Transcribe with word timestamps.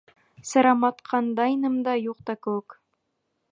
Сырамытҡандаймын 0.51 1.77
да, 1.89 1.95
юҡ 2.07 2.25
та 2.31 2.37
кеүек. 2.47 2.81